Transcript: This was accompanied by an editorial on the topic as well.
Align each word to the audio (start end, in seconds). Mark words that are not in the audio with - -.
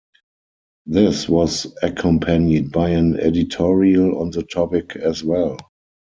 This 0.87 1.29
was 1.29 1.71
accompanied 1.83 2.71
by 2.71 2.89
an 2.89 3.19
editorial 3.19 4.19
on 4.19 4.31
the 4.31 4.41
topic 4.41 4.95
as 4.95 5.23
well. 5.23 5.57